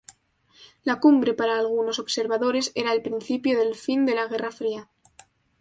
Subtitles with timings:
[0.83, 4.89] La cumbre para algunos observadores era el principio del fin de la Guerra Fría.